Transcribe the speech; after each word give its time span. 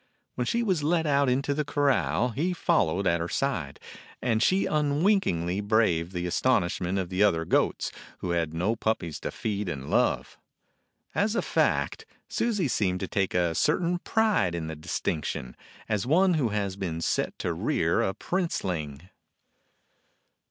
When 0.33 0.47
she 0.47 0.63
was 0.63 0.81
let 0.81 1.05
out 1.05 1.29
into 1.29 1.53
the 1.53 1.63
corral 1.63 2.29
he 2.29 2.53
followed 2.53 3.05
at 3.05 3.19
her 3.19 3.29
side, 3.29 3.79
and 4.19 4.41
she 4.41 4.65
unwinkingly 4.65 5.61
braved 5.61 6.11
the 6.13 6.25
astonishment 6.25 6.97
of 6.97 7.09
the 7.09 7.21
other 7.21 7.45
goats, 7.45 7.91
who 8.17 8.31
had 8.31 8.51
no 8.51 8.75
puppies 8.75 9.19
to 9.19 9.29
feed 9.29 9.69
and 9.69 9.91
love. 9.91 10.39
As 11.13 11.35
a 11.35 11.43
fact, 11.43 12.07
Susie 12.27 12.67
seemed 12.67 12.99
to 13.01 13.07
take 13.07 13.35
a 13.35 13.53
certain 13.53 13.99
pride 13.99 14.55
in 14.55 14.65
the 14.65 14.75
distinction, 14.75 15.55
as 15.87 16.07
one 16.07 16.33
who 16.33 16.49
has 16.49 16.75
been 16.75 16.99
set 17.01 17.37
to 17.37 17.53
rear 17.53 18.01
a 18.01 18.15
princeling. 18.15 19.03